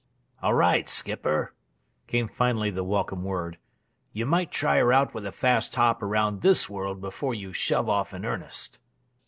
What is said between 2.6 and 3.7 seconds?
the welcome word.